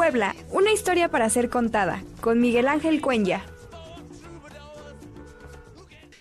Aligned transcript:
Puebla, 0.00 0.34
una 0.48 0.72
historia 0.72 1.10
para 1.10 1.28
ser 1.28 1.50
contada, 1.50 2.02
con 2.22 2.40
Miguel 2.40 2.68
Ángel 2.68 3.02
Cuenya. 3.02 3.44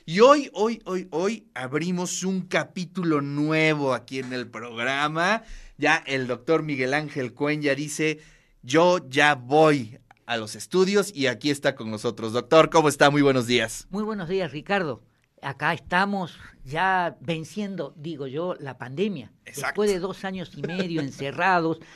Y 0.05 0.19
hoy, 0.19 0.49
hoy, 0.53 0.81
hoy, 0.83 1.07
hoy 1.11 1.47
abrimos 1.53 2.25
un 2.25 2.42
capítulo 2.42 3.21
nuevo 3.21 3.93
aquí 3.93 4.19
en 4.19 4.33
el 4.33 4.50
programa. 4.50 5.43
Ya 5.77 5.95
el 5.95 6.27
doctor 6.27 6.61
Miguel 6.61 6.93
Ángel 6.93 7.33
Cuenya 7.33 7.73
dice, 7.73 8.20
yo 8.63 9.00
ya 9.07 9.36
voy 9.36 9.98
a 10.25 10.36
los 10.36 10.55
estudios 10.57 11.16
y 11.16 11.27
aquí 11.27 11.50
está 11.50 11.75
con 11.75 11.89
nosotros. 11.89 12.34
Doctor, 12.34 12.70
¿cómo 12.70 12.89
está? 12.89 13.09
Muy 13.09 13.21
buenos 13.21 13.48
días. 13.48 13.88
Muy 13.91 14.04
buenos 14.04 14.27
días, 14.27 14.52
Ricardo. 14.52 15.02
Acá 15.41 15.73
estamos 15.73 16.38
ya 16.66 17.16
venciendo, 17.21 17.93
digo 17.96 18.27
yo, 18.27 18.55
la 18.59 18.77
pandemia. 18.77 19.32
Después 19.46 19.89
de 19.89 20.00
dos 20.00 20.25
años 20.25 20.52
y 20.57 20.64
medio 20.64 21.00
encerrados, 21.00 21.80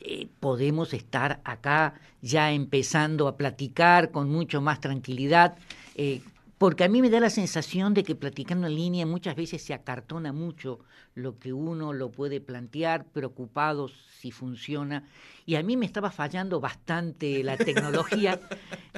eh, 0.00 0.28
podemos 0.40 0.94
estar 0.94 1.40
acá 1.44 1.94
ya 2.22 2.52
empezando 2.52 3.28
a 3.28 3.36
platicar 3.36 4.10
con 4.10 4.30
mucho 4.30 4.60
más 4.60 4.80
tranquilidad. 4.80 5.56
Eh, 5.94 6.22
porque 6.56 6.84
a 6.84 6.88
mí 6.88 7.00
me 7.00 7.08
da 7.08 7.20
la 7.20 7.30
sensación 7.30 7.94
de 7.94 8.02
que 8.02 8.14
platicando 8.14 8.66
en 8.66 8.74
línea 8.74 9.06
muchas 9.06 9.34
veces 9.34 9.62
se 9.62 9.72
acartona 9.72 10.32
mucho 10.32 10.80
lo 11.14 11.38
que 11.38 11.52
uno 11.52 11.92
lo 11.92 12.10
puede 12.10 12.40
plantear, 12.40 13.06
preocupados 13.06 13.92
si 14.18 14.30
funciona. 14.30 15.04
Y 15.46 15.54
a 15.54 15.62
mí 15.62 15.76
me 15.76 15.86
estaba 15.86 16.10
fallando 16.10 16.60
bastante 16.60 17.42
la 17.44 17.56
tecnología. 17.56 18.40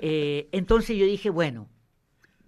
Eh, 0.05 0.48
entonces 0.52 0.96
yo 0.96 1.05
dije, 1.05 1.30
bueno, 1.30 1.69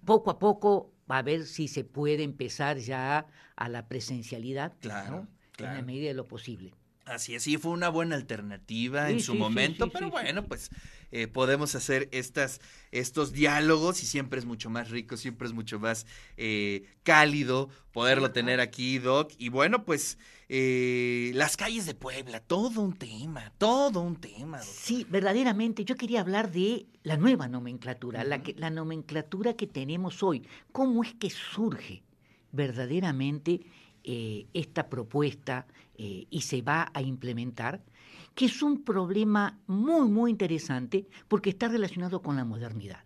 poco 0.03 0.31
a 0.31 0.39
poco 0.39 0.91
va 1.09 1.19
a 1.19 1.21
ver 1.21 1.45
si 1.45 1.67
se 1.67 1.85
puede 1.85 2.23
empezar 2.23 2.79
ya 2.79 3.27
a 3.55 3.69
la 3.69 3.87
presencialidad, 3.87 4.73
claro, 4.81 5.27
en 5.59 5.65
la 5.65 5.81
medida 5.83 6.07
de 6.07 6.15
lo 6.15 6.25
posible. 6.25 6.73
Así 7.05 7.35
es, 7.35 7.43
sí, 7.43 7.57
fue 7.57 7.71
una 7.71 7.89
buena 7.89 8.15
alternativa 8.15 9.11
en 9.11 9.19
su 9.19 9.35
momento, 9.35 9.89
pero 9.91 10.09
bueno, 10.09 10.43
pues 10.45 10.71
eh, 11.11 11.27
podemos 11.27 11.75
hacer 11.75 12.09
estas, 12.11 12.59
estos 12.91 13.31
diálogos 13.31 14.01
y 14.01 14.07
siempre 14.07 14.39
es 14.39 14.45
mucho 14.45 14.71
más 14.71 14.89
rico, 14.89 15.15
siempre 15.15 15.47
es 15.47 15.53
mucho 15.53 15.79
más 15.79 16.07
eh, 16.35 16.83
cálido 17.03 17.69
poderlo 17.91 18.31
tener 18.31 18.59
aquí, 18.59 18.97
Doc. 18.97 19.31
Y 19.37 19.49
bueno, 19.49 19.85
pues 19.85 20.17
eh, 20.49 21.31
las 21.35 21.57
calles 21.57 21.85
de 21.85 21.93
Puebla, 21.93 22.39
todo 22.39 22.81
un 22.81 22.93
tema, 22.93 23.53
todo 23.59 24.01
un 24.01 24.15
tema. 24.15 24.59
Sí, 24.63 25.05
verdaderamente, 25.07 25.85
yo 25.85 25.95
quería 25.97 26.21
hablar 26.21 26.51
de 26.51 26.87
la 27.03 27.17
nueva 27.17 27.47
nomenclatura, 27.47 28.23
la, 28.23 28.41
que, 28.41 28.55
la 28.55 28.71
nomenclatura 28.71 29.53
que 29.53 29.67
tenemos 29.67 30.23
hoy. 30.23 30.47
¿Cómo 30.71 31.03
es 31.03 31.13
que 31.13 31.29
surge 31.29 32.01
verdaderamente 32.51 33.61
esta 34.53 34.87
propuesta? 34.87 35.65
Eh, 35.97 36.27
y 36.29 36.41
se 36.41 36.61
va 36.61 36.91
a 36.93 37.01
implementar, 37.01 37.81
que 38.33 38.45
es 38.45 38.61
un 38.61 38.83
problema 38.83 39.57
muy, 39.65 40.09
muy 40.09 40.29
interesante 40.29 41.07
porque 41.29 41.51
está 41.51 41.69
relacionado 41.69 42.21
con 42.21 42.35
la 42.35 42.43
modernidad. 42.43 42.99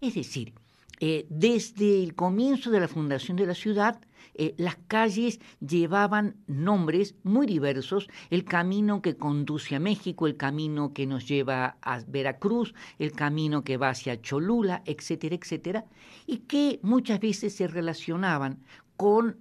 Es 0.00 0.14
decir, 0.14 0.52
eh, 1.00 1.26
desde 1.30 2.02
el 2.02 2.14
comienzo 2.14 2.70
de 2.70 2.80
la 2.80 2.88
fundación 2.88 3.36
de 3.36 3.46
la 3.46 3.54
ciudad, 3.54 4.00
eh, 4.34 4.54
las 4.58 4.76
calles 4.88 5.40
llevaban 5.60 6.36
nombres 6.48 7.14
muy 7.22 7.46
diversos, 7.46 8.08
el 8.30 8.44
camino 8.44 9.00
que 9.00 9.16
conduce 9.16 9.76
a 9.76 9.80
México, 9.80 10.26
el 10.26 10.36
camino 10.36 10.92
que 10.92 11.06
nos 11.06 11.26
lleva 11.26 11.78
a 11.80 12.00
Veracruz, 12.00 12.74
el 12.98 13.12
camino 13.12 13.62
que 13.62 13.76
va 13.76 13.90
hacia 13.90 14.20
Cholula, 14.20 14.82
etcétera, 14.84 15.36
etcétera, 15.36 15.84
y 16.26 16.38
que 16.38 16.80
muchas 16.82 17.20
veces 17.20 17.54
se 17.54 17.68
relacionaban 17.68 18.58
con 18.96 19.38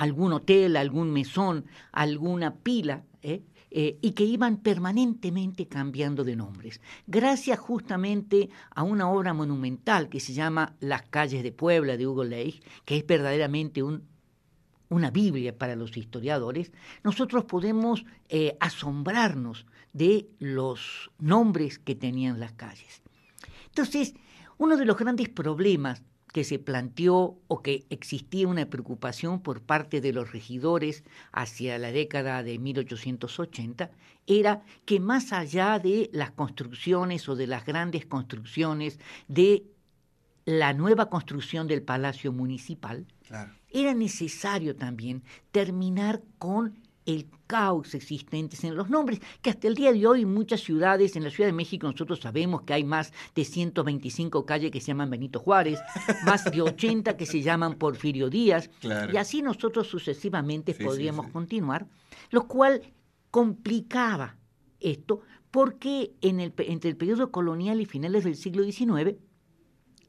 algún 0.00 0.32
hotel, 0.32 0.78
algún 0.78 1.12
mesón, 1.12 1.66
alguna 1.92 2.54
pila, 2.54 3.04
¿eh? 3.20 3.42
Eh, 3.70 3.98
y 4.00 4.12
que 4.12 4.24
iban 4.24 4.56
permanentemente 4.56 5.68
cambiando 5.68 6.24
de 6.24 6.36
nombres. 6.36 6.80
Gracias 7.06 7.58
justamente 7.58 8.48
a 8.74 8.82
una 8.82 9.10
obra 9.10 9.34
monumental 9.34 10.08
que 10.08 10.18
se 10.18 10.32
llama 10.32 10.74
Las 10.80 11.02
calles 11.02 11.42
de 11.42 11.52
Puebla 11.52 11.98
de 11.98 12.06
Hugo 12.06 12.24
Leigh, 12.24 12.62
que 12.86 12.96
es 12.96 13.06
verdaderamente 13.06 13.82
un, 13.82 14.08
una 14.88 15.10
Biblia 15.10 15.56
para 15.56 15.76
los 15.76 15.94
historiadores, 15.94 16.72
nosotros 17.04 17.44
podemos 17.44 18.06
eh, 18.30 18.56
asombrarnos 18.58 19.66
de 19.92 20.30
los 20.38 21.10
nombres 21.18 21.78
que 21.78 21.94
tenían 21.94 22.40
las 22.40 22.52
calles. 22.52 23.02
Entonces, 23.66 24.14
uno 24.56 24.78
de 24.78 24.86
los 24.86 24.96
grandes 24.96 25.28
problemas 25.28 26.02
que 26.32 26.44
se 26.44 26.58
planteó 26.58 27.38
o 27.48 27.62
que 27.62 27.86
existía 27.90 28.48
una 28.48 28.66
preocupación 28.66 29.40
por 29.40 29.62
parte 29.62 30.00
de 30.00 30.12
los 30.12 30.32
regidores 30.32 31.04
hacia 31.32 31.78
la 31.78 31.92
década 31.92 32.42
de 32.42 32.58
1880 32.58 33.90
era 34.26 34.62
que 34.84 35.00
más 35.00 35.32
allá 35.32 35.78
de 35.78 36.08
las 36.12 36.30
construcciones 36.30 37.28
o 37.28 37.36
de 37.36 37.46
las 37.46 37.64
grandes 37.64 38.06
construcciones 38.06 38.98
de 39.28 39.64
la 40.44 40.72
nueva 40.72 41.10
construcción 41.10 41.68
del 41.68 41.82
Palacio 41.82 42.32
Municipal, 42.32 43.06
era 43.70 43.94
necesario 43.94 44.74
también 44.74 45.22
terminar 45.52 46.22
con 46.38 46.79
el 47.06 47.26
caos 47.46 47.94
existentes 47.94 48.62
en 48.64 48.76
los 48.76 48.90
nombres, 48.90 49.20
que 49.42 49.50
hasta 49.50 49.66
el 49.66 49.74
día 49.74 49.92
de 49.92 50.06
hoy 50.06 50.24
muchas 50.24 50.60
ciudades, 50.60 51.16
en 51.16 51.24
la 51.24 51.30
Ciudad 51.30 51.48
de 51.48 51.52
México 51.52 51.86
nosotros 51.86 52.20
sabemos 52.20 52.62
que 52.62 52.74
hay 52.74 52.84
más 52.84 53.12
de 53.34 53.44
125 53.44 54.46
calles 54.46 54.70
que 54.70 54.80
se 54.80 54.88
llaman 54.88 55.10
Benito 55.10 55.40
Juárez, 55.40 55.80
más 56.24 56.44
de 56.44 56.62
80 56.62 57.16
que 57.16 57.26
se 57.26 57.42
llaman 57.42 57.74
Porfirio 57.74 58.30
Díaz, 58.30 58.70
y 59.12 59.16
así 59.16 59.42
nosotros 59.42 59.88
sucesivamente 59.88 60.74
podríamos 60.74 61.28
continuar, 61.28 61.86
lo 62.30 62.46
cual 62.46 62.82
complicaba 63.30 64.36
esto 64.78 65.22
porque 65.50 66.12
en 66.20 66.40
el, 66.40 66.54
entre 66.58 66.90
el 66.90 66.96
periodo 66.96 67.32
colonial 67.32 67.80
y 67.80 67.86
finales 67.86 68.24
del 68.24 68.36
siglo 68.36 68.62
XIX, 68.62 69.16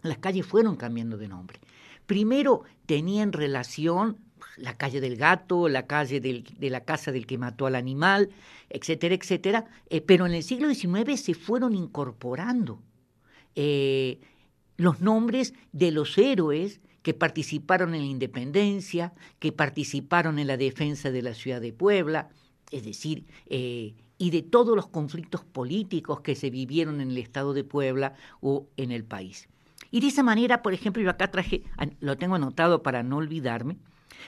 las 0.04 0.18
calles 0.20 0.46
fueron 0.46 0.76
cambiando 0.76 1.18
de 1.18 1.28
nombre. 1.28 1.60
Primero 2.06 2.64
tenían 2.86 3.32
relación 3.32 4.18
la 4.58 4.78
calle 4.78 5.02
del 5.02 5.18
gato, 5.18 5.70
la 5.70 5.88
calle 5.88 6.20
de 6.20 6.70
la 6.70 6.84
casa 6.84 7.12
del 7.12 7.26
que 7.26 7.38
mató 7.38 7.66
al 7.66 7.76
animal, 7.76 8.30
etcétera, 8.70 9.16
etcétera, 9.16 9.66
eh, 9.90 10.02
pero 10.02 10.26
en 10.26 10.34
el 10.34 10.44
siglo 10.44 10.74
XIX 10.74 11.20
se 11.20 11.34
fueron 11.34 11.76
incorporando 11.76 12.82
eh, 13.56 14.20
los 14.78 15.02
nombres 15.02 15.54
de 15.72 15.92
los 15.92 16.18
héroes 16.18 16.82
que 17.02 17.14
participaron 17.14 17.96
en 17.96 18.02
la 18.02 18.08
independencia, 18.08 19.14
que 19.40 19.52
participaron 19.52 20.40
en 20.40 20.48
la 20.48 20.58
defensa 20.58 21.12
de 21.12 21.22
la 21.22 21.34
ciudad 21.34 21.62
de 21.62 21.74
Puebla, 21.74 22.30
es 22.70 22.86
decir, 22.86 23.26
eh, 23.48 23.96
y 24.18 24.30
de 24.30 24.44
todos 24.44 24.76
los 24.76 24.88
conflictos 24.88 25.44
políticos 25.44 26.22
que 26.22 26.36
se 26.36 26.50
vivieron 26.50 27.02
en 27.02 27.10
el 27.10 27.18
estado 27.18 27.54
de 27.54 27.64
Puebla 27.64 28.14
o 28.40 28.68
en 28.78 28.92
el 28.92 29.04
país. 29.04 29.50
Y 29.90 30.00
de 30.00 30.08
esa 30.08 30.24
manera, 30.24 30.62
por 30.62 30.74
ejemplo, 30.74 31.02
yo 31.02 31.10
acá 31.10 31.32
traje, 31.32 31.64
lo 32.00 32.18
tengo 32.18 32.36
anotado 32.36 32.84
para 32.84 33.04
no 33.04 33.18
olvidarme, 33.18 33.78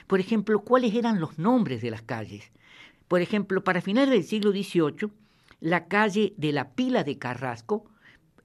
por 0.06 0.20
ejemplo, 0.20 0.60
cuáles 0.60 0.94
eran 0.94 1.20
los 1.20 1.38
nombres 1.38 1.82
de 1.82 1.90
las 1.90 2.02
calles. 2.02 2.50
Por 3.08 3.20
ejemplo, 3.20 3.62
para 3.64 3.80
finales 3.80 4.10
del 4.10 4.24
siglo 4.24 4.50
XVIII, 4.50 5.10
la 5.60 5.86
calle 5.86 6.34
de 6.36 6.52
la 6.52 6.70
Pila 6.70 7.04
de 7.04 7.18
Carrasco, 7.18 7.84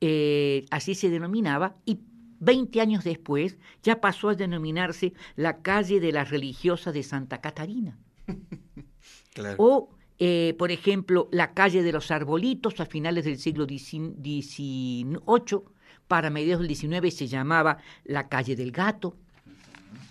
eh, 0.02 0.66
así 0.72 0.96
se 0.96 1.10
denominaba, 1.10 1.76
y 1.86 2.00
20 2.40 2.82
años 2.82 3.04
después 3.04 3.58
ya 3.84 4.00
pasó 4.00 4.30
a 4.30 4.36
denominarse 4.36 5.14
la 5.36 5.62
calle 5.62 6.00
de 6.00 6.12
las 6.12 6.30
religiosas 6.30 6.94
de 6.94 7.04
Santa 7.04 7.42
Catarina. 7.42 7.98
O, 9.58 9.90
eh, 10.18 10.54
por 10.58 10.70
ejemplo, 10.70 11.30
la 11.32 11.54
calle 11.54 11.82
de 11.82 11.94
los 11.94 12.12
arbolitos 12.12 12.82
a 12.82 12.86
finales 12.86 13.24
del 13.24 13.38
siglo 13.38 13.66
XVIII, 13.66 15.16
para 16.10 16.30
mediados 16.30 16.68
del 16.68 16.76
XIX 16.76 17.16
se 17.16 17.28
llamaba 17.28 17.78
la 18.04 18.28
calle 18.28 18.58
del 18.58 18.72
gato. 18.72 19.16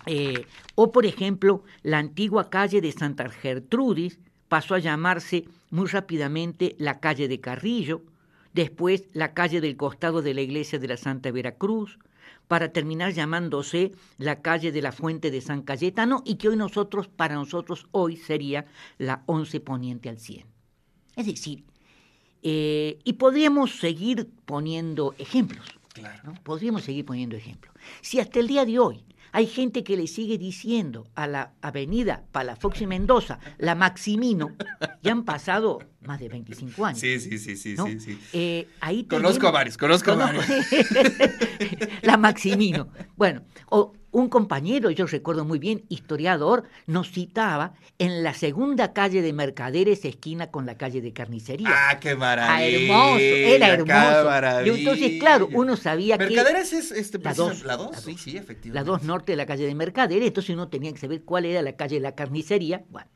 Eh, 0.05 0.45
o, 0.75 0.91
por 0.91 1.05
ejemplo, 1.05 1.63
la 1.83 1.99
antigua 1.99 2.49
calle 2.49 2.81
de 2.81 2.91
Santa 2.91 3.29
Gertrudis 3.29 4.19
pasó 4.47 4.75
a 4.75 4.79
llamarse 4.79 5.45
muy 5.69 5.87
rápidamente 5.87 6.75
la 6.79 6.99
calle 6.99 7.27
de 7.27 7.39
Carrillo, 7.39 8.01
después 8.53 9.07
la 9.13 9.33
calle 9.33 9.61
del 9.61 9.77
costado 9.77 10.21
de 10.21 10.33
la 10.33 10.41
iglesia 10.41 10.79
de 10.79 10.87
la 10.87 10.97
Santa 10.97 11.31
Veracruz, 11.31 11.99
para 12.47 12.73
terminar 12.73 13.13
llamándose 13.13 13.91
la 14.17 14.41
calle 14.41 14.71
de 14.71 14.81
la 14.81 14.91
Fuente 14.91 15.29
de 15.29 15.39
San 15.39 15.61
Cayetano 15.61 16.23
y 16.25 16.35
que 16.35 16.49
hoy 16.49 16.57
nosotros, 16.57 17.07
para 17.07 17.35
nosotros 17.35 17.87
hoy 17.91 18.17
sería 18.17 18.65
la 18.97 19.21
11 19.27 19.59
Poniente 19.59 20.09
al 20.09 20.17
100. 20.17 20.47
Es 21.15 21.25
decir, 21.27 21.63
eh, 22.41 22.97
y 23.03 23.13
podríamos 23.13 23.79
seguir 23.79 24.27
poniendo 24.45 25.13
ejemplos. 25.19 25.79
Claro. 25.93 26.33
Podríamos 26.43 26.83
seguir 26.83 27.05
poniendo 27.05 27.35
ejemplos. 27.35 27.75
Si 28.01 28.19
hasta 28.19 28.39
el 28.39 28.47
día 28.47 28.65
de 28.65 28.79
hoy 28.79 29.03
hay 29.31 29.47
gente 29.47 29.83
que 29.83 29.97
le 29.97 30.07
sigue 30.07 30.37
diciendo 30.37 31.07
a 31.15 31.27
la 31.27 31.53
avenida 31.61 32.23
Palafox 32.31 32.81
y 32.81 32.87
Mendoza, 32.87 33.39
la 33.57 33.75
Maximino, 33.75 34.55
ya 35.01 35.11
han 35.11 35.23
pasado 35.23 35.79
más 36.01 36.19
de 36.19 36.29
25 36.29 36.85
años. 36.85 36.99
Sí, 36.99 37.19
sí, 37.19 37.37
sí, 37.37 37.55
sí, 37.55 37.75
sí. 37.99 38.19
Eh, 38.33 38.67
conozco 39.09 39.47
a 39.47 39.51
varios, 39.51 39.77
conozco 39.77 40.11
a 40.11 40.15
varios. 40.15 40.45
la 42.01 42.17
Maximino. 42.17 42.89
Bueno, 43.15 43.43
o 43.67 43.93
un 44.11 44.29
compañero, 44.29 44.89
yo 44.89 45.05
recuerdo 45.05 45.45
muy 45.45 45.59
bien, 45.59 45.83
historiador, 45.89 46.63
nos 46.87 47.11
citaba 47.11 47.73
en 47.97 48.23
la 48.23 48.33
segunda 48.33 48.93
calle 48.93 49.21
de 49.21 49.33
Mercaderes, 49.33 50.05
esquina 50.05 50.51
con 50.51 50.65
la 50.65 50.77
calle 50.77 51.01
de 51.01 51.13
Carnicería. 51.13 51.69
¡Ah, 51.71 51.99
qué 51.99 52.15
maravilla! 52.15 52.55
Ah, 52.55 52.63
hermoso, 52.63 53.19
era 53.19 53.67
hermoso. 53.73 54.65
Y 54.65 54.79
entonces, 54.79 55.19
claro, 55.19 55.49
uno 55.53 55.75
sabía 55.75 56.17
que... 56.17 56.25
¿Mercaderes 56.25 56.73
es 56.73 56.91
este, 56.91 57.19
la 57.19 57.33
2? 57.33 57.63
La 57.65 57.77
2, 57.77 57.97
sí, 57.97 58.17
sí, 58.17 58.37
efectivamente. 58.37 58.73
La 58.73 58.83
2 58.83 59.03
norte 59.03 59.33
de 59.33 59.35
la 59.37 59.45
calle 59.45 59.65
de 59.65 59.75
Mercaderes, 59.75 60.27
entonces 60.27 60.53
uno 60.53 60.69
tenía 60.69 60.91
que 60.91 60.99
saber 60.99 61.23
cuál 61.23 61.45
era 61.45 61.61
la 61.61 61.73
calle 61.73 61.95
de 61.95 62.01
la 62.01 62.15
Carnicería. 62.15 62.83
Bueno, 62.89 63.09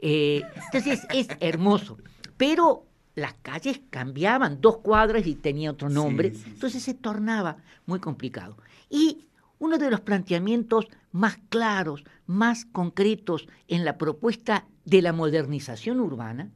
eh, 0.00 0.42
entonces 0.66 1.00
es 1.12 1.28
hermoso. 1.40 1.98
Pero 2.36 2.86
las 3.14 3.34
calles 3.34 3.80
cambiaban, 3.90 4.60
dos 4.60 4.78
cuadras 4.78 5.26
y 5.26 5.34
tenía 5.34 5.70
otro 5.70 5.88
nombre, 5.88 6.32
entonces 6.46 6.82
se 6.82 6.94
tornaba 6.94 7.58
muy 7.86 8.00
complicado. 8.00 8.56
Y 8.90 9.28
uno 9.58 9.78
de 9.78 9.90
los 9.90 10.00
planteamientos 10.00 10.86
más 11.12 11.38
claros, 11.48 12.04
más 12.26 12.64
concretos 12.64 13.46
en 13.68 13.84
la 13.84 13.98
propuesta 13.98 14.66
de 14.84 15.02
la 15.02 15.12
modernización 15.12 16.00
urbana 16.00 16.50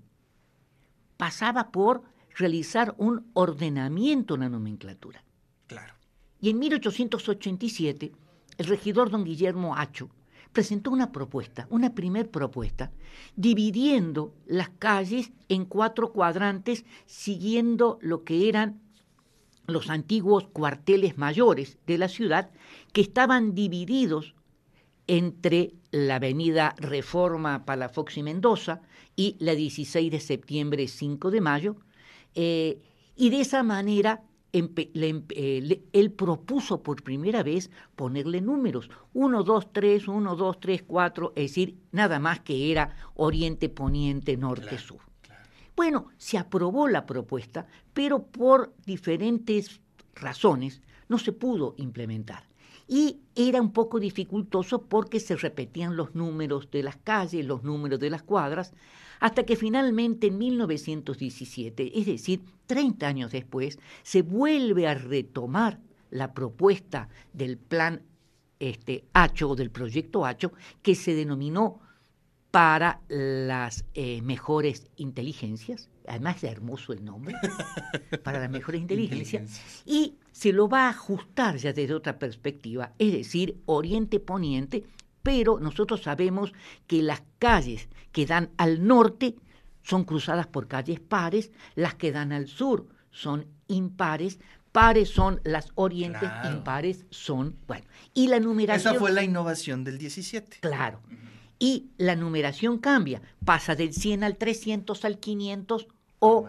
pasaba 1.17 1.71
por 1.71 2.03
realizar 2.37 2.95
un 2.99 3.31
ordenamiento 3.35 4.35
en 4.35 4.41
la 4.41 4.49
nomenclatura. 4.49 5.25
Claro. 5.67 5.95
Y 6.41 6.51
en 6.51 6.59
1887, 6.59 8.13
el 8.59 8.67
regidor 8.67 9.11
don 9.11 9.25
Guillermo 9.25 9.77
Hacho 9.77 10.11
presentó 10.53 10.91
una 10.91 11.13
propuesta, 11.13 11.67
una 11.71 11.95
primer 11.95 12.31
propuesta, 12.31 12.91
dividiendo 13.37 14.35
las 14.47 14.71
calles 14.71 15.33
en 15.49 15.65
cuatro 15.65 16.13
cuadrantes, 16.13 16.85
siguiendo 17.07 17.99
lo 18.01 18.25
que 18.25 18.49
eran 18.49 18.81
los 19.69 19.91
antiguos 19.91 20.49
cuarteles 20.49 21.19
mayores 21.19 21.79
de 21.87 21.99
la 21.99 22.09
ciudad, 22.09 22.51
que 22.93 23.03
estaban 23.03 23.55
divididos 23.55 24.35
entre 25.07 25.75
la 25.91 26.17
avenida 26.17 26.75
Reforma 26.79 27.65
Palafox 27.65 28.17
y 28.17 28.23
Mendoza 28.23 28.81
y 29.15 29.37
la 29.39 29.55
16 29.55 30.11
de 30.11 30.21
septiembre 30.21 30.89
5 30.89 31.31
de 31.31 31.41
mayo, 31.41 31.77
eh, 32.35 32.81
y 33.15 33.31
de 33.31 33.41
esa 33.41 33.63
manera 33.63 34.23
eh, 34.53 35.83
él 35.93 36.13
propuso 36.13 36.83
por 36.83 37.03
primera 37.03 37.43
vez 37.43 37.71
ponerle 37.95 38.41
números, 38.41 38.91
1, 39.13 39.43
2, 39.43 39.73
3, 39.73 40.09
1, 40.09 40.37
2, 40.37 40.61
3, 40.61 40.83
4, 40.87 41.33
es 41.37 41.51
decir, 41.51 41.77
nada 41.93 42.19
más 42.19 42.41
que 42.41 42.71
era 42.71 42.97
oriente, 43.15 43.69
poniente, 43.69 44.39
norte, 44.39 44.79
sur. 44.79 45.08
Bueno, 45.79 46.09
se 46.17 46.39
aprobó 46.39 46.89
la 46.89 47.07
propuesta, 47.07 47.69
pero 47.95 48.27
por 48.27 48.75
diferentes 48.85 49.81
razones 50.17 50.83
no 51.09 51.19
se 51.19 51.31
pudo 51.31 51.77
implementar. 51.79 52.49
Y 52.89 53.21
era 53.37 53.63
un 53.63 53.73
poco 53.73 54.01
dificultoso 54.01 54.83
porque 54.83 55.21
se 55.21 55.37
repetían 55.37 55.95
los 55.95 56.17
números 56.17 56.69
de 56.73 56.83
las 56.83 56.97
calles, 56.97 57.47
los 57.47 57.63
números 57.63 58.01
de 58.01 58.11
las 58.11 58.25
cuadras, 58.25 58.73
hasta 59.21 59.45
que 59.45 59.55
finalmente 59.55 60.27
en 60.27 60.39
1917, 60.39 61.97
es 61.97 62.07
decir, 62.07 62.41
30 62.67 63.07
años 63.07 63.31
después, 63.31 63.79
se 64.03 64.23
vuelve 64.23 64.89
a 64.89 64.95
retomar 64.95 65.79
la 66.11 66.35
propuesta 66.35 67.09
del 67.33 67.57
plan 67.57 68.03
este, 68.59 69.05
Hacho 69.13 69.51
o 69.51 69.55
del 69.55 69.71
proyecto 69.71 70.27
Hacho, 70.27 70.53
que 70.83 70.97
se 70.97 71.15
denominó 71.15 71.79
para 72.51 73.01
las 73.09 73.85
eh, 73.95 74.23
mejores 74.23 74.89
inteligencias, 74.97 75.91
además 76.07 76.43
es 76.43 76.51
hermoso 76.51 76.93
el 76.93 77.05
nombre, 77.05 77.35
para 78.25 78.41
las 78.41 78.51
mejores 78.51 78.81
inteligencias, 78.81 79.83
y 79.85 80.15
se 80.33 80.53
lo 80.53 80.69
va 80.69 80.87
a 80.87 80.91
ajustar 80.91 81.57
ya 81.57 81.73
desde 81.73 81.95
otra 81.95 82.19
perspectiva, 82.19 82.93
es 82.99 83.13
decir, 83.13 83.59
oriente-poniente, 83.67 84.85
pero 85.23 85.59
nosotros 85.61 86.03
sabemos 86.03 86.53
que 86.87 87.03
las 87.03 87.23
calles 87.39 87.89
que 88.13 88.25
dan 88.25 88.51
al 88.57 88.87
norte 88.87 89.35
son 89.83 90.05
cruzadas 90.05 90.47
por 90.47 90.69
calles 90.69 91.01
pares, 91.01 91.51
las 91.75 91.95
que 91.95 92.13
dan 92.13 92.33
al 92.33 92.47
sur 92.47 92.89
son 93.11 93.47
impares, 93.67 94.39
pares 94.73 95.11
son 95.11 95.41
las 95.45 95.69
orientes, 95.75 96.31
impares 96.45 97.05
son, 97.11 97.57
bueno, 97.67 97.85
y 98.15 98.29
la 98.29 98.41
numeración... 98.41 98.95
Esa 98.95 98.99
fue 98.99 99.13
la 99.13 99.23
innovación 99.23 99.85
del 99.85 99.99
17. 99.99 100.59
Claro. 100.61 101.01
Y 101.59 101.91
la 101.97 102.15
numeración 102.15 102.79
cambia, 102.79 103.21
pasa 103.45 103.75
del 103.75 103.93
100 103.93 104.25
al 104.25 104.37
300 104.37 105.05
al 105.05 105.19
500 105.19 105.89
o 106.21 106.49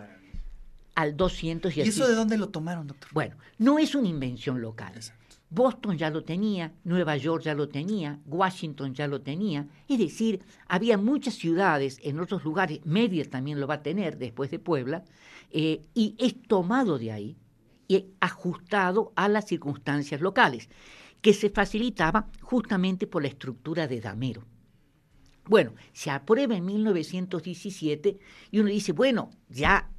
al 0.96 1.18
200 1.18 1.78
y, 1.78 1.80
¿Y 1.80 1.84
eso 1.84 2.08
de 2.08 2.14
dónde 2.14 2.38
lo 2.38 2.50
tomaron, 2.50 2.88
doctor? 2.88 3.10
Bueno, 3.14 3.38
no 3.58 3.80
es 3.80 3.96
una 3.96 4.08
invención 4.08 4.62
local. 4.62 4.94
Boston 5.50 5.98
ya 5.98 6.12
lo 6.12 6.24
tenía, 6.24 6.74
Nueva 6.84 7.18
York 7.18 7.44
ya 7.44 7.56
lo 7.56 7.70
tenía, 7.70 8.20
Washington 8.26 8.94
ya 8.94 9.08
lo 9.08 9.22
tenía. 9.22 9.68
Es 9.88 9.98
decir, 9.98 10.42
había 10.68 10.98
muchas 10.98 11.36
ciudades 11.36 12.00
en 12.04 12.20
otros 12.20 12.44
lugares, 12.44 12.82
Medias 12.86 13.30
también 13.30 13.60
lo 13.60 13.66
va 13.66 13.76
a 13.76 13.84
tener 13.84 14.18
después 14.18 14.52
de 14.52 14.60
Puebla, 14.60 15.04
eh, 15.50 15.82
y 15.96 16.16
es 16.20 16.40
tomado 16.44 17.00
de 17.00 17.12
ahí 17.12 17.38
y 17.88 18.06
ajustado 18.20 19.12
a 19.16 19.28
las 19.28 19.48
circunstancias 19.48 20.22
locales, 20.22 20.70
que 21.22 21.34
se 21.34 21.50
facilitaba 21.50 22.28
justamente 22.42 23.08
por 23.08 23.24
la 23.24 23.30
estructura 23.30 23.88
de 23.88 24.00
Damero. 24.00 24.46
Bueno, 25.50 25.74
se 25.94 26.12
aprueba 26.12 26.56
en 26.56 26.64
1917 26.64 28.20
y 28.52 28.60
uno 28.60 28.70
dice, 28.70 28.92
bueno, 28.92 29.32
ya 29.50 29.90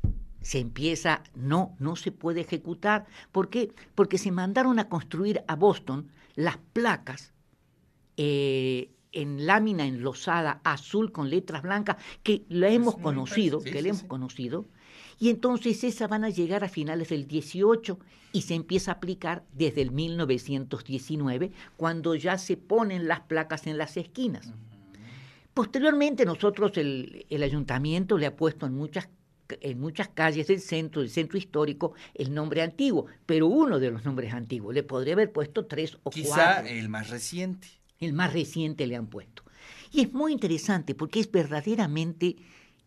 se 0.40 0.60
empieza, 0.60 1.24
no, 1.34 1.74
no 1.80 1.96
se 1.96 2.12
puede 2.12 2.42
ejecutar. 2.42 3.06
¿Por 3.32 3.50
qué? 3.50 3.74
Porque 3.96 4.16
se 4.16 4.30
mandaron 4.30 4.78
a 4.78 4.88
construir 4.88 5.42
a 5.48 5.56
Boston 5.56 6.08
las 6.36 6.56
placas 6.72 7.32
eh, 8.16 8.92
en 9.10 9.44
lámina 9.44 9.86
enlosada 9.86 10.60
azul 10.62 11.10
con 11.10 11.28
letras 11.28 11.62
blancas 11.62 11.96
que 12.22 12.44
la 12.48 12.68
hemos 12.68 12.96
conocido, 12.96 13.60
que 13.60 13.82
la 13.82 13.88
hemos 13.88 14.04
conocido, 14.04 14.68
y 15.18 15.30
entonces 15.30 15.82
esas 15.82 16.08
van 16.08 16.22
a 16.22 16.30
llegar 16.30 16.62
a 16.62 16.68
finales 16.68 17.08
del 17.08 17.26
18 17.26 17.98
y 18.32 18.42
se 18.42 18.54
empieza 18.54 18.92
a 18.92 18.94
aplicar 18.94 19.44
desde 19.52 19.82
el 19.82 19.90
1919, 19.90 21.50
cuando 21.76 22.14
ya 22.14 22.38
se 22.38 22.56
ponen 22.56 23.08
las 23.08 23.20
placas 23.20 23.66
en 23.66 23.78
las 23.78 23.96
esquinas. 23.96 24.52
Posteriormente 25.54 26.24
nosotros, 26.24 26.76
el, 26.76 27.26
el 27.28 27.42
ayuntamiento 27.42 28.16
le 28.18 28.26
ha 28.26 28.36
puesto 28.36 28.66
en 28.66 28.74
muchas 28.74 29.08
en 29.62 29.80
muchas 29.80 30.08
calles 30.08 30.46
del 30.46 30.60
centro, 30.60 31.00
del 31.00 31.10
centro 31.10 31.36
histórico, 31.36 31.94
el 32.14 32.32
nombre 32.32 32.62
antiguo, 32.62 33.06
pero 33.26 33.48
uno 33.48 33.80
de 33.80 33.90
los 33.90 34.04
nombres 34.04 34.32
antiguos. 34.32 34.72
Le 34.72 34.84
podría 34.84 35.14
haber 35.14 35.32
puesto 35.32 35.66
tres 35.66 35.98
o 36.04 36.10
Quizá 36.10 36.34
cuatro. 36.34 36.68
el 36.68 36.88
más 36.88 37.10
reciente. 37.10 37.66
El 37.98 38.12
más 38.12 38.32
reciente 38.32 38.86
le 38.86 38.94
han 38.94 39.08
puesto. 39.08 39.42
Y 39.90 40.02
es 40.02 40.12
muy 40.12 40.32
interesante 40.32 40.94
porque 40.94 41.18
es 41.18 41.30
verdaderamente 41.30 42.36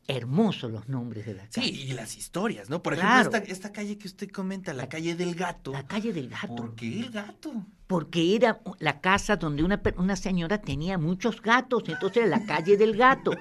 hermoso 0.08 0.70
los 0.70 0.90
nombres 0.90 1.26
de 1.26 1.34
la 1.34 1.48
calle. 1.48 1.68
Sí, 1.68 1.84
y 1.88 1.94
las 1.94 2.18
historias, 2.18 2.70
¿no? 2.70 2.84
Por 2.84 2.94
ejemplo, 2.94 3.40
esta, 3.48 3.72
calle 3.72 3.98
que 3.98 4.08
usted 4.08 4.30
comenta, 4.30 4.74
la, 4.74 4.90
calle 4.90 5.16
del 5.16 5.36
gato. 5.36 5.72
La 5.72 5.88
calle 5.88 6.12
del 6.14 6.30
gato. 6.30 6.56
¿Por 6.56 6.76
qué 6.76 7.00
el 7.00 7.10
gato? 7.10 7.54
Porque 7.88 8.36
era 8.36 8.60
la 8.80 9.00
casa 9.02 9.36
donde 9.36 9.64
una, 9.64 9.82
una 9.98 10.16
señora 10.16 10.60
tenía 10.62 10.98
muchos 10.98 11.42
gatos, 11.42 11.84
entonces 11.88 12.24
era 12.24 12.38
la 12.38 12.46
calle 12.46 12.76
del 12.78 12.98
gato. 12.98 13.32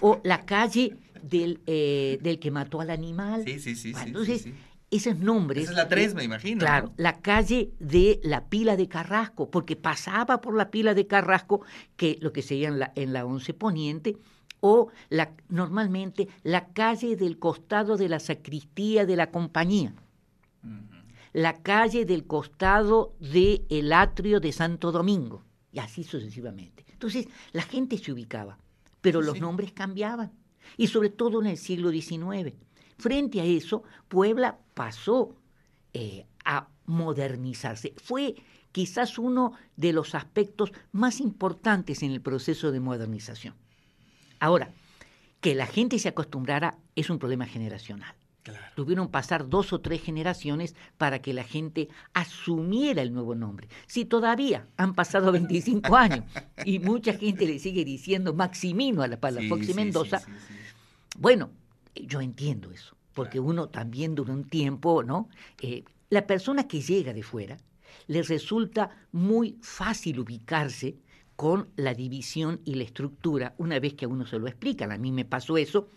O 0.00 0.20
la 0.24 0.44
calle 0.46 0.96
del, 1.22 1.60
eh, 1.66 2.18
del 2.22 2.38
que 2.38 2.50
mató 2.50 2.80
al 2.80 2.90
animal. 2.90 3.44
Sí, 3.44 3.58
sí, 3.60 3.76
sí. 3.76 3.92
entonces, 4.04 4.46
esos 4.90 5.18
nombres. 5.18 5.64
Esa 5.64 5.72
es 5.72 5.76
la 5.76 5.88
3, 5.88 6.14
me 6.14 6.24
imagino. 6.24 6.60
Claro, 6.60 6.92
la 6.96 7.20
calle 7.20 7.72
de 7.78 8.20
la 8.22 8.48
pila 8.48 8.76
de 8.76 8.88
Carrasco, 8.88 9.50
porque 9.50 9.76
pasaba 9.76 10.40
por 10.40 10.56
la 10.56 10.70
pila 10.70 10.94
de 10.94 11.06
Carrasco, 11.06 11.62
que 11.96 12.18
lo 12.20 12.32
que 12.32 12.42
sería 12.42 12.68
en 12.68 12.78
la, 12.78 12.92
en 12.94 13.12
la 13.12 13.24
11 13.24 13.54
Poniente, 13.54 14.16
o 14.60 14.88
la, 15.08 15.32
normalmente 15.48 16.28
la 16.42 16.68
calle 16.68 17.16
del 17.16 17.38
costado 17.38 17.96
de 17.96 18.08
la 18.08 18.18
sacristía 18.18 19.06
de 19.06 19.16
la 19.16 19.30
compañía, 19.30 19.94
la 21.32 21.54
calle 21.62 22.04
del 22.04 22.26
costado 22.26 23.14
del 23.20 23.66
el 23.68 23.92
atrio 23.92 24.40
de 24.40 24.52
Santo 24.52 24.90
Domingo, 24.92 25.42
y 25.72 25.78
así 25.78 26.04
sucesivamente. 26.04 26.84
Entonces, 26.88 27.28
la 27.52 27.62
gente 27.62 27.98
se 27.98 28.12
ubicaba, 28.12 28.58
pero 29.02 29.20
los 29.20 29.40
nombres 29.40 29.72
cambiaban 29.72 30.32
y 30.76 30.86
sobre 30.86 31.10
todo 31.10 31.40
en 31.40 31.48
el 31.48 31.58
siglo 31.58 31.90
XIX. 31.90 32.54
Frente 32.98 33.40
a 33.40 33.44
eso, 33.44 33.82
Puebla 34.08 34.58
pasó 34.74 35.36
eh, 35.92 36.26
a 36.44 36.68
modernizarse. 36.86 37.94
Fue 38.02 38.34
quizás 38.72 39.18
uno 39.18 39.52
de 39.76 39.92
los 39.92 40.14
aspectos 40.14 40.72
más 40.92 41.20
importantes 41.20 42.02
en 42.02 42.12
el 42.12 42.22
proceso 42.22 42.72
de 42.72 42.80
modernización. 42.80 43.54
Ahora, 44.40 44.70
que 45.40 45.54
la 45.54 45.66
gente 45.66 45.98
se 45.98 46.08
acostumbrara 46.08 46.78
es 46.94 47.10
un 47.10 47.18
problema 47.18 47.46
generacional. 47.46 48.14
Tuvieron 48.74 49.08
pasar 49.08 49.48
dos 49.48 49.72
o 49.72 49.80
tres 49.80 50.02
generaciones 50.02 50.76
para 50.98 51.20
que 51.20 51.32
la 51.32 51.42
gente 51.42 51.88
asumiera 52.14 53.02
el 53.02 53.12
nuevo 53.12 53.34
nombre. 53.34 53.68
Si 53.86 54.04
todavía 54.04 54.66
han 54.76 54.94
pasado 54.94 55.32
25 55.32 55.96
años 55.96 56.24
y 56.64 56.78
mucha 56.78 57.14
gente 57.14 57.46
le 57.46 57.58
sigue 57.58 57.84
diciendo 57.84 58.34
Maximino 58.34 59.02
a 59.02 59.08
la 59.08 59.18
palabra 59.18 59.48
Fox 59.48 59.68
y 59.68 59.74
Mendoza, 59.74 60.22
bueno, 61.18 61.50
yo 61.94 62.20
entiendo 62.20 62.70
eso, 62.70 62.96
porque 63.14 63.40
uno 63.40 63.68
también 63.68 64.14
dura 64.14 64.32
un 64.32 64.44
tiempo, 64.44 65.02
¿no? 65.02 65.28
Eh, 65.60 65.84
la 66.10 66.26
persona 66.26 66.68
que 66.68 66.80
llega 66.80 67.12
de 67.12 67.22
fuera 67.22 67.56
les 68.06 68.28
resulta 68.28 68.90
muy 69.12 69.58
fácil 69.62 70.20
ubicarse 70.20 70.96
con 71.36 71.68
la 71.76 71.94
división 71.94 72.60
y 72.64 72.74
la 72.74 72.84
estructura 72.84 73.54
una 73.58 73.78
vez 73.78 73.94
que 73.94 74.06
a 74.06 74.08
uno 74.08 74.26
se 74.26 74.38
lo 74.38 74.48
explican. 74.48 74.90
A 74.92 74.98
mí 74.98 75.12
me 75.12 75.24
pasó 75.24 75.56
eso 75.58 75.88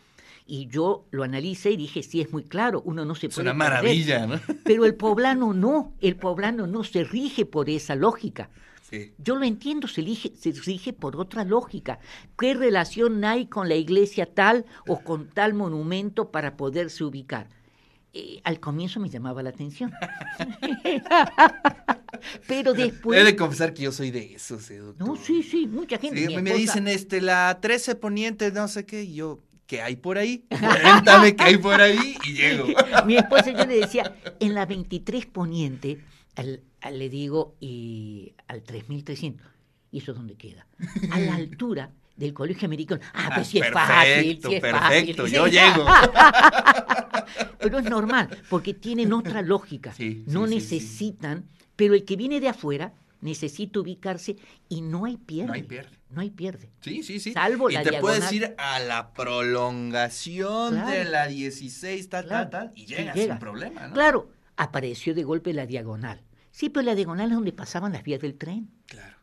y 0.45 0.67
yo 0.67 1.05
lo 1.11 1.23
analicé 1.23 1.71
y 1.71 1.77
dije, 1.77 2.03
sí, 2.03 2.21
es 2.21 2.31
muy 2.31 2.43
claro, 2.43 2.81
uno 2.85 3.05
no 3.05 3.15
se 3.15 3.27
Es 3.27 3.35
puede 3.35 3.47
una 3.49 3.53
maravilla, 3.53 4.27
¿no? 4.27 4.39
Pero 4.63 4.85
el 4.85 4.95
poblano 4.95 5.53
no, 5.53 5.93
el 6.01 6.15
poblano 6.17 6.67
no 6.67 6.83
se 6.83 7.03
rige 7.03 7.45
por 7.45 7.69
esa 7.69 7.95
lógica. 7.95 8.49
Sí. 8.89 9.13
Yo 9.19 9.35
lo 9.35 9.45
entiendo, 9.45 9.87
se, 9.87 10.01
elige- 10.01 10.33
se 10.35 10.51
rige 10.51 10.93
por 10.93 11.15
otra 11.15 11.43
lógica. 11.45 11.99
¿Qué 12.37 12.55
relación 12.55 13.23
hay 13.23 13.45
con 13.45 13.69
la 13.69 13.75
iglesia 13.75 14.25
tal 14.33 14.65
o 14.87 15.01
con 15.01 15.29
tal 15.29 15.53
monumento 15.53 16.31
para 16.31 16.57
poderse 16.57 17.03
ubicar? 17.03 17.47
Eh, 18.11 18.41
al 18.43 18.59
comienzo 18.59 18.99
me 18.99 19.07
llamaba 19.09 19.43
la 19.43 19.51
atención. 19.51 19.91
Pero 22.47 22.73
después... 22.73 23.19
He 23.19 23.23
de 23.23 23.35
confesar 23.35 23.73
que 23.73 23.83
yo 23.83 23.91
soy 23.91 24.11
de 24.11 24.35
esos, 24.35 24.69
eh. 24.71 24.81
No, 24.97 25.15
sí, 25.15 25.43
sí, 25.43 25.67
mucha 25.67 25.97
gente. 25.97 26.27
Sí, 26.27 26.35
me 26.35 26.41
esposa- 26.51 26.57
dicen, 26.57 26.87
este, 26.87 27.21
la 27.21 27.59
13 27.61 27.95
poniente, 27.95 28.51
no 28.51 28.67
sé 28.67 28.85
qué, 28.85 29.03
y 29.03 29.13
yo, 29.13 29.39
¿qué 29.67 29.81
hay 29.81 29.95
por 29.95 30.17
ahí? 30.17 30.45
Cuéntame 30.49 31.35
qué 31.35 31.43
hay 31.43 31.57
por 31.57 31.79
ahí, 31.79 32.15
y 32.25 32.33
llego. 32.33 32.65
Mi 33.05 33.15
esposa 33.15 33.51
yo 33.51 33.65
le 33.65 33.79
decía, 33.79 34.15
en 34.39 34.55
la 34.55 34.65
23 34.65 35.25
poniente, 35.27 35.99
al- 36.35 36.61
al- 36.81 36.99
le 36.99 37.09
digo, 37.09 37.55
y 37.59 38.33
al 38.47 38.63
3300, 38.63 39.45
¿y 39.91 39.99
eso 39.99 40.13
dónde 40.13 40.35
queda? 40.35 40.65
A 41.11 41.19
la 41.19 41.35
altura 41.35 41.91
del 42.15 42.33
colegio 42.33 42.65
americano. 42.65 43.01
Ah, 43.13 43.31
pues 43.35 43.47
sí 43.47 43.59
es 43.59 43.69
fácil, 43.71 44.39
perfecto, 44.39 44.49
sí 44.49 44.55
es 44.55 44.61
perfecto, 44.61 45.23
fácil. 45.23 45.37
yo 45.37 45.47
llego. 45.47 45.85
Pero 47.59 47.79
es 47.79 47.85
normal, 47.89 48.29
porque 48.49 48.73
tienen 48.73 49.11
otra 49.13 49.41
lógica. 49.41 49.93
Sí, 49.93 50.23
no 50.27 50.47
sí, 50.47 50.53
sí, 50.53 50.59
sí. 50.61 50.75
necesitan, 50.75 51.45
pero 51.75 51.93
el 51.93 52.05
que 52.05 52.15
viene 52.15 52.39
de 52.39 52.49
afuera 52.49 52.93
necesita 53.21 53.79
ubicarse 53.81 54.37
y 54.69 54.81
no 54.81 55.05
hay 55.05 55.17
pierde. 55.17 55.47
No 55.47 55.53
hay 55.53 55.63
pierde. 55.63 55.97
No 56.09 56.21
hay 56.21 56.29
pierde. 56.31 56.69
Sí, 56.81 57.03
sí, 57.03 57.19
sí. 57.19 57.33
Salvo 57.33 57.69
y 57.69 57.73
la 57.73 57.83
te 57.83 57.99
puedes 57.99 58.29
diagonal. 58.29 58.51
ir 58.51 58.55
a 58.57 58.79
la 58.79 59.13
prolongación 59.13 60.73
Claro. 60.73 60.89
de 60.89 61.05
la 61.05 61.27
16, 61.27 62.09
tal, 62.09 62.25
Claro, 62.25 62.49
tal, 62.49 62.67
tal, 62.69 62.71
y 62.75 62.85
llegas 62.85 63.15
llega. 63.15 63.33
sin 63.35 63.39
problema, 63.39 63.87
¿no? 63.87 63.93
Claro, 63.93 64.29
apareció 64.57 65.13
de 65.13 65.23
golpe 65.23 65.53
la 65.53 65.65
diagonal. 65.65 66.21
Sí, 66.51 66.69
pero 66.69 66.85
la 66.85 66.95
diagonal 66.95 67.29
es 67.29 67.35
donde 67.35 67.51
pasaban 67.53 67.91
las 67.93 68.03
vías 68.03 68.19
del 68.21 68.35
tren. 68.35 68.69
Claro. 68.85 69.17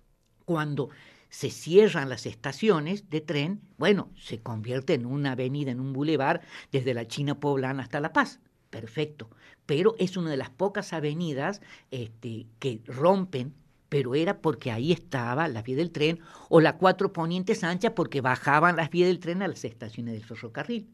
cuando 0.44 0.90
se 1.28 1.50
cierran 1.50 2.08
las 2.08 2.26
estaciones 2.26 3.10
de 3.10 3.20
tren, 3.20 3.60
bueno, 3.78 4.10
se 4.16 4.40
convierte 4.40 4.94
en 4.94 5.06
una 5.06 5.32
avenida, 5.32 5.70
en 5.70 5.80
un 5.80 5.92
bulevar, 5.92 6.40
desde 6.72 6.94
la 6.94 7.06
China 7.06 7.40
poblana 7.40 7.82
hasta 7.82 8.00
La 8.00 8.12
Paz. 8.12 8.40
Perfecto. 8.70 9.30
Pero 9.64 9.94
es 9.98 10.16
una 10.16 10.30
de 10.30 10.36
las 10.36 10.50
pocas 10.50 10.92
avenidas 10.92 11.60
este, 11.90 12.46
que 12.58 12.80
rompen, 12.86 13.54
pero 13.88 14.14
era 14.14 14.40
porque 14.40 14.70
ahí 14.70 14.92
estaba 14.92 15.48
la 15.48 15.62
vía 15.62 15.76
del 15.76 15.92
tren, 15.92 16.20
o 16.48 16.60
la 16.60 16.76
cuatro 16.76 17.12
ponientes 17.12 17.64
ancha 17.64 17.94
porque 17.94 18.20
bajaban 18.20 18.76
las 18.76 18.90
vías 18.90 19.08
del 19.08 19.20
tren 19.20 19.42
a 19.42 19.48
las 19.48 19.64
estaciones 19.64 20.14
del 20.14 20.24
ferrocarril. 20.24 20.88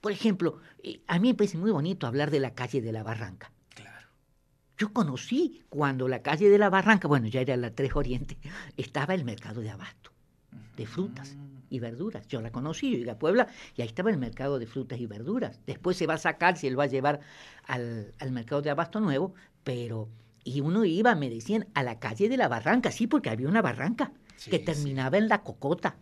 Por 0.00 0.12
ejemplo, 0.12 0.60
eh, 0.82 1.00
a 1.06 1.18
mí 1.18 1.28
me 1.28 1.34
parece 1.34 1.58
muy 1.58 1.70
bonito 1.70 2.06
hablar 2.06 2.30
de 2.30 2.40
la 2.40 2.54
calle 2.54 2.80
de 2.80 2.92
la 2.92 3.02
Barranca. 3.02 3.52
Yo 4.78 4.92
conocí 4.92 5.62
cuando 5.68 6.06
la 6.08 6.22
calle 6.22 6.48
de 6.48 6.58
la 6.58 6.70
Barranca, 6.70 7.08
bueno, 7.08 7.26
ya 7.26 7.40
era 7.40 7.56
la 7.56 7.74
Tres 7.74 7.94
Oriente, 7.96 8.38
estaba 8.76 9.14
el 9.14 9.24
mercado 9.24 9.60
de 9.60 9.70
abasto, 9.70 10.12
de 10.76 10.86
frutas 10.86 11.36
y 11.68 11.80
verduras. 11.80 12.28
Yo 12.28 12.40
la 12.40 12.50
conocí, 12.52 12.92
yo 12.92 12.98
llegué 12.98 13.10
a 13.10 13.18
Puebla 13.18 13.48
y 13.76 13.82
ahí 13.82 13.88
estaba 13.88 14.10
el 14.10 14.18
mercado 14.18 14.58
de 14.58 14.66
frutas 14.66 15.00
y 15.00 15.06
verduras. 15.06 15.60
Después 15.66 15.96
se 15.96 16.06
va 16.06 16.14
a 16.14 16.18
sacar, 16.18 16.56
se 16.56 16.70
lo 16.70 16.78
va 16.78 16.84
a 16.84 16.88
llevar 16.88 17.20
al, 17.66 18.14
al 18.18 18.30
mercado 18.32 18.62
de 18.62 18.70
abasto 18.70 19.00
nuevo, 19.00 19.34
pero... 19.64 20.08
Y 20.44 20.62
uno 20.62 20.86
iba, 20.86 21.14
me 21.14 21.28
decían, 21.28 21.66
a 21.74 21.82
la 21.82 21.98
calle 21.98 22.30
de 22.30 22.38
la 22.38 22.48
Barranca, 22.48 22.90
sí, 22.90 23.06
porque 23.06 23.28
había 23.28 23.48
una 23.48 23.60
barranca 23.60 24.12
Sí, 24.36 24.50
que 24.50 24.58
sí. 24.60 24.64
terminaba 24.64 25.18
en 25.18 25.28
la 25.28 25.42
Cocota, 25.42 25.96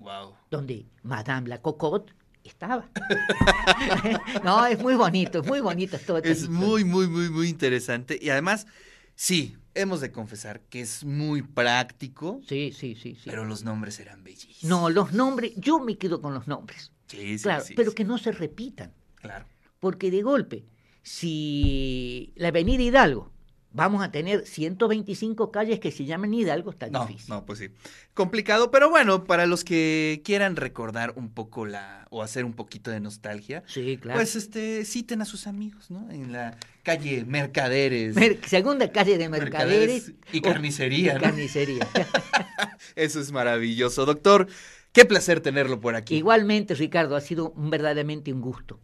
Wow. 0.00 0.34
donde 0.50 0.86
Madame 1.04 1.48
la 1.48 1.62
Cocotte 1.62 2.12
estaba. 2.48 2.88
no, 4.44 4.66
es 4.66 4.78
muy 4.80 4.94
bonito, 4.94 5.40
es 5.40 5.46
muy 5.46 5.60
bonito 5.60 5.98
todo. 5.98 6.18
Es 6.18 6.48
muy, 6.48 6.84
muy, 6.84 7.08
muy, 7.08 7.30
muy 7.30 7.48
interesante. 7.48 8.18
Y 8.20 8.30
además, 8.30 8.66
sí, 9.14 9.56
hemos 9.74 10.00
de 10.00 10.12
confesar 10.12 10.60
que 10.60 10.80
es 10.80 11.04
muy 11.04 11.42
práctico, 11.42 12.40
Sí, 12.48 12.72
sí, 12.76 12.94
sí, 12.94 13.14
sí. 13.14 13.22
pero 13.30 13.44
los 13.44 13.64
nombres 13.64 14.00
eran 14.00 14.24
bellísimos. 14.24 14.64
No, 14.64 14.90
los 14.90 15.12
nombres, 15.12 15.52
yo 15.56 15.78
me 15.80 15.96
quedo 15.98 16.20
con 16.20 16.34
los 16.34 16.46
nombres. 16.46 16.92
Sí, 17.06 17.38
sí, 17.38 17.42
claro, 17.44 17.64
sí, 17.64 17.74
pero 17.74 17.92
que 17.92 18.04
no 18.04 18.18
se 18.18 18.32
repitan. 18.32 18.92
Claro. 19.16 19.46
Porque 19.80 20.10
de 20.10 20.22
golpe, 20.22 20.64
si 21.02 22.32
la 22.36 22.48
avenida 22.48 22.82
Hidalgo, 22.82 23.32
vamos 23.76 24.02
a 24.02 24.10
tener 24.10 24.46
125 24.46 25.50
calles 25.52 25.78
que 25.78 25.92
se 25.92 26.04
llamen 26.04 26.32
Hidalgo, 26.34 26.70
está 26.70 26.88
No, 26.88 27.06
difícil. 27.06 27.28
no, 27.32 27.44
pues 27.46 27.58
sí. 27.60 27.68
Complicado, 28.14 28.70
pero 28.70 28.88
bueno, 28.90 29.24
para 29.24 29.46
los 29.46 29.62
que 29.62 30.22
quieran 30.24 30.56
recordar 30.56 31.12
un 31.16 31.28
poco 31.28 31.66
la, 31.66 32.06
o 32.10 32.22
hacer 32.22 32.44
un 32.44 32.54
poquito 32.54 32.90
de 32.90 32.98
nostalgia, 33.00 33.62
Sí, 33.66 33.98
claro. 34.00 34.18
pues 34.18 34.34
este, 34.34 34.84
citen 34.84 35.20
a 35.22 35.24
sus 35.26 35.46
amigos, 35.46 35.90
¿no? 35.90 36.10
En 36.10 36.32
la 36.32 36.56
calle 36.82 37.24
Mercaderes. 37.26 38.16
Mer- 38.16 38.40
segunda 38.46 38.90
calle 38.90 39.18
de 39.18 39.28
Mercaderes. 39.28 40.12
y 40.32 40.38
o- 40.38 40.42
carnicería, 40.42 41.14
¿no? 41.14 41.20
carnicería. 41.20 41.86
Eso 42.96 43.20
es 43.20 43.30
maravilloso. 43.32 44.06
Doctor, 44.06 44.46
qué 44.92 45.04
placer 45.04 45.40
tenerlo 45.40 45.80
por 45.80 45.94
aquí. 45.96 46.16
Igualmente, 46.16 46.74
Ricardo, 46.74 47.16
ha 47.16 47.20
sido 47.20 47.52
verdaderamente 47.56 48.32
un 48.32 48.40
gusto. 48.40 48.74